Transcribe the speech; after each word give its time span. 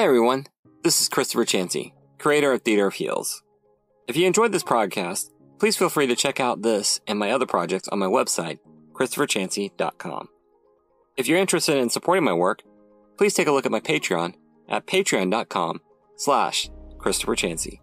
Hey 0.00 0.06
everyone, 0.06 0.46
this 0.82 1.02
is 1.02 1.10
Christopher 1.10 1.44
Chansey, 1.44 1.92
creator 2.16 2.52
of 2.52 2.62
Theater 2.62 2.86
of 2.86 2.94
Heels. 2.94 3.42
If 4.08 4.16
you 4.16 4.26
enjoyed 4.26 4.50
this 4.50 4.64
podcast, 4.64 5.30
please 5.58 5.76
feel 5.76 5.90
free 5.90 6.06
to 6.06 6.16
check 6.16 6.40
out 6.40 6.62
this 6.62 7.02
and 7.06 7.18
my 7.18 7.30
other 7.30 7.44
projects 7.44 7.86
on 7.88 7.98
my 7.98 8.06
website, 8.06 8.60
christopherchansey.com. 8.94 10.28
If 11.18 11.28
you're 11.28 11.38
interested 11.38 11.76
in 11.76 11.90
supporting 11.90 12.24
my 12.24 12.32
work, 12.32 12.62
please 13.18 13.34
take 13.34 13.46
a 13.46 13.52
look 13.52 13.66
at 13.66 13.72
my 13.72 13.80
Patreon 13.80 14.36
at 14.70 14.86
patreon.com 14.86 15.82
slash 16.16 16.70
Christopher 16.96 17.36
Chansey. 17.36 17.80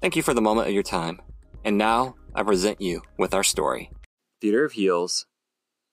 Thank 0.00 0.16
you 0.16 0.24
for 0.24 0.34
the 0.34 0.42
moment 0.42 0.66
of 0.66 0.74
your 0.74 0.82
time, 0.82 1.20
and 1.64 1.78
now 1.78 2.16
I 2.34 2.42
present 2.42 2.80
you 2.80 3.02
with 3.16 3.32
our 3.32 3.44
story. 3.44 3.92
Theater 4.40 4.64
of 4.64 4.72
Heels, 4.72 5.26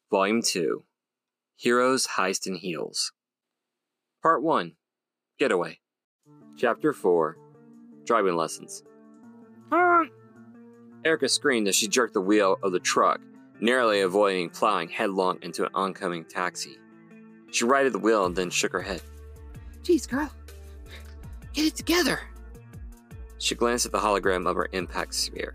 Volume 0.10 0.42
2, 0.42 0.86
Heroes, 1.56 2.08
Heist, 2.18 2.48
and 2.48 2.58
Heels. 2.58 3.12
Part 4.24 4.42
1 4.42 4.74
Getaway. 5.38 5.80
Chapter 6.58 6.94
4 6.94 7.38
Driving 8.06 8.36
Lessons. 8.36 8.84
Erica 11.06 11.30
screamed 11.30 11.68
as 11.68 11.76
she 11.76 11.88
jerked 11.88 12.16
the 12.16 12.22
wheel 12.22 12.58
of 12.64 12.72
the 12.72 12.80
truck, 12.80 13.22
narrowly 13.60 14.02
avoiding 14.02 14.50
plowing 14.50 14.90
headlong 14.90 15.38
into 15.44 15.64
an 15.64 15.70
oncoming 15.76 16.26
taxi. 16.26 16.78
She 17.52 17.66
righted 17.66 17.94
the 17.94 18.00
wheel 18.00 18.26
and 18.26 18.36
then 18.36 18.50
shook 18.50 18.72
her 18.72 18.82
head. 18.82 19.02
Jeez, 19.84 20.10
girl. 20.10 20.32
Get 21.54 21.66
it 21.66 21.76
together. 21.76 22.20
She 23.38 23.54
glanced 23.54 23.86
at 23.86 23.92
the 23.92 24.00
hologram 24.00 24.48
of 24.48 24.56
her 24.56 24.68
impact 24.72 25.14
sphere, 25.14 25.54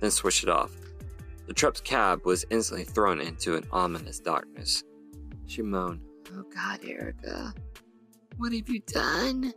then 0.00 0.10
switched 0.10 0.42
it 0.42 0.48
off. 0.48 0.72
The 1.46 1.54
truck's 1.54 1.80
cab 1.80 2.24
was 2.24 2.44
instantly 2.50 2.84
thrown 2.84 3.20
into 3.20 3.54
an 3.54 3.64
ominous 3.70 4.18
darkness. 4.18 4.82
She 5.46 5.62
moaned. 5.62 6.00
Oh, 6.34 6.42
God, 6.54 6.80
Erica. 6.84 7.54
What 8.36 8.52
have 8.52 8.68
you 8.68 8.80
done? 8.80 9.52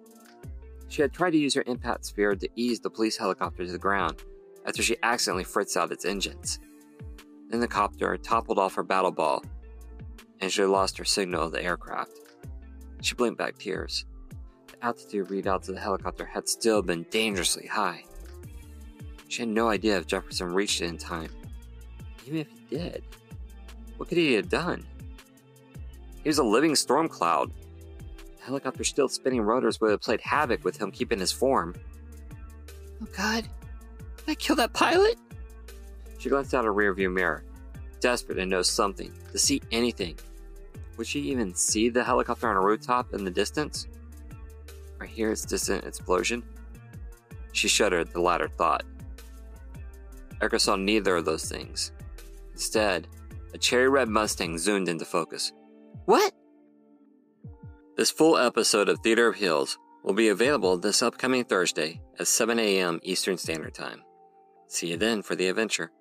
She 0.89 1.01
had 1.01 1.13
tried 1.13 1.31
to 1.31 1.37
use 1.37 1.53
her 1.55 1.63
impact 1.67 2.05
sphere 2.05 2.35
to 2.35 2.49
ease 2.55 2.79
the 2.79 2.89
police 2.89 3.17
helicopter 3.17 3.65
to 3.65 3.71
the 3.71 3.77
ground 3.77 4.23
after 4.65 4.83
she 4.83 4.97
accidentally 5.03 5.43
fritzed 5.43 5.77
out 5.77 5.91
its 5.91 6.05
engines. 6.05 6.59
Then 7.49 7.59
the 7.59 7.67
copter 7.67 8.17
toppled 8.17 8.59
off 8.59 8.75
her 8.75 8.83
battle 8.83 9.11
ball, 9.11 9.43
and 10.41 10.51
she 10.51 10.63
lost 10.63 10.97
her 10.97 11.05
signal 11.05 11.43
of 11.43 11.51
the 11.51 11.63
aircraft. 11.63 12.11
She 13.01 13.15
blinked 13.15 13.37
back 13.37 13.57
tears. 13.57 14.05
The 14.67 14.85
altitude 14.85 15.29
readouts 15.29 15.69
of 15.69 15.75
the 15.75 15.81
helicopter 15.81 16.25
had 16.25 16.47
still 16.47 16.81
been 16.81 17.05
dangerously 17.09 17.67
high. 17.67 18.03
She 19.27 19.41
had 19.41 19.49
no 19.49 19.69
idea 19.69 19.97
if 19.97 20.07
Jefferson 20.07 20.53
reached 20.53 20.81
it 20.81 20.89
in 20.89 20.97
time. 20.97 21.31
Even 22.25 22.39
if 22.39 22.47
he 22.49 22.77
did, 22.77 23.03
what 23.97 24.09
could 24.09 24.17
he 24.17 24.33
have 24.33 24.49
done? 24.49 24.85
He 26.23 26.29
was 26.29 26.37
a 26.37 26.43
living 26.43 26.75
storm 26.75 27.07
cloud, 27.07 27.51
helicopter's 28.47 28.87
still 28.87 29.09
spinning 29.09 29.41
rotors 29.41 29.81
would 29.81 29.91
have 29.91 30.01
played 30.01 30.21
havoc 30.21 30.63
with 30.63 30.81
him 30.81 30.89
keeping 30.89 31.19
his 31.19 31.33
form. 31.33 31.75
Oh 33.01 33.07
god, 33.15 33.47
did 34.17 34.31
I 34.31 34.35
kill 34.35 34.55
that 34.55 34.73
pilot? 34.73 35.17
She 36.17 36.29
glanced 36.29 36.53
out 36.53 36.65
her 36.65 36.73
rearview 36.73 37.11
mirror, 37.11 37.43
desperate 37.99 38.35
to 38.35 38.45
know 38.45 38.61
something, 38.61 39.13
to 39.31 39.37
see 39.37 39.61
anything. 39.71 40.17
Would 40.97 41.07
she 41.07 41.19
even 41.19 41.53
see 41.53 41.89
the 41.89 42.03
helicopter 42.03 42.47
on 42.47 42.55
a 42.55 42.61
rooftop 42.61 43.13
in 43.13 43.23
the 43.23 43.29
distance? 43.29 43.87
Or 44.99 45.05
hear 45.05 45.31
its 45.31 45.45
distant 45.45 45.83
explosion? 45.85 46.41
She 47.51 47.67
shuddered 47.67 48.07
at 48.07 48.13
the 48.13 48.21
latter 48.21 48.47
thought. 48.47 48.83
Erica 50.41 50.57
saw 50.57 50.75
neither 50.75 51.17
of 51.17 51.25
those 51.25 51.49
things. 51.49 51.91
Instead, 52.53 53.07
a 53.53 53.57
cherry 53.57 53.89
red 53.89 54.07
Mustang 54.07 54.57
zoomed 54.57 54.87
into 54.87 55.05
focus. 55.05 55.51
What? 56.05 56.33
This 57.97 58.11
full 58.11 58.37
episode 58.37 58.89
of 58.89 58.99
Theater 58.99 59.27
of 59.27 59.37
Heels 59.37 59.79
will 60.03 60.13
be 60.13 60.27
available 60.27 60.77
this 60.77 61.01
upcoming 61.01 61.43
Thursday 61.43 61.99
at 62.19 62.27
7 62.27 62.59
a.m. 62.59 62.99
Eastern 63.01 63.39
Standard 63.39 63.73
Time. 63.73 64.03
See 64.67 64.91
you 64.91 64.97
then 64.97 65.23
for 65.23 65.35
the 65.35 65.47
adventure. 65.47 65.91